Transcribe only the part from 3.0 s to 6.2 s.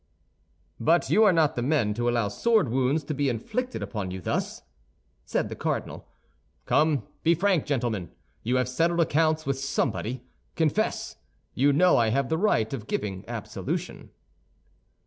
to be inflicted upon you thus," said the cardinal.